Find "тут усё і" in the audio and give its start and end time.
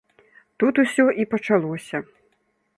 0.63-1.27